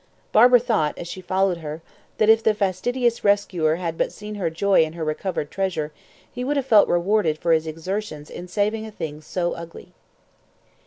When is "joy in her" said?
4.49-5.03